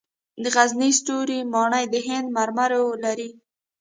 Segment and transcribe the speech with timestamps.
[0.41, 3.29] د غزني ستوري ماڼۍ د هند مرمرو لري